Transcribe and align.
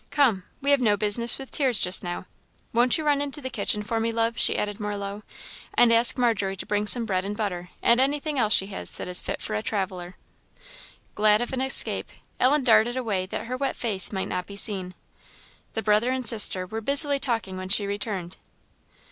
come! 0.09 0.41
we 0.63 0.71
have 0.71 0.81
no 0.81 0.97
business 0.97 1.37
with 1.37 1.51
tears 1.51 1.79
just 1.79 2.03
now. 2.03 2.25
Won't 2.73 2.97
you 2.97 3.03
run 3.03 3.21
into 3.21 3.39
the 3.39 3.51
kitchen 3.51 3.83
for 3.83 3.99
me, 3.99 4.11
love," 4.11 4.35
she 4.35 4.57
added, 4.57 4.79
more 4.79 4.97
low, 4.97 5.21
"and 5.75 5.93
ask 5.93 6.17
Margery 6.17 6.55
to 6.57 6.65
bring 6.65 6.87
some 6.87 7.05
bread 7.05 7.23
and 7.23 7.37
butter, 7.37 7.69
and 7.83 7.99
anything 7.99 8.39
else 8.39 8.51
she 8.51 8.65
has 8.73 8.93
that 8.93 9.07
is 9.07 9.21
fit 9.21 9.43
for 9.43 9.53
a 9.53 9.61
traveller?" 9.61 10.15
Glad 11.13 11.39
of 11.39 11.53
an 11.53 11.61
escape, 11.61 12.09
Ellen 12.39 12.63
darted 12.63 12.97
away 12.97 13.27
that 13.27 13.45
her 13.45 13.55
wet 13.57 13.75
face 13.75 14.11
might 14.11 14.27
not 14.27 14.47
be 14.47 14.55
seen. 14.55 14.95
The 15.73 15.83
brother 15.83 16.09
and 16.09 16.25
sister 16.25 16.65
were 16.65 16.81
busily 16.81 17.19
talking 17.19 17.55
when 17.55 17.69
she 17.69 17.85
returned. 17.85 18.37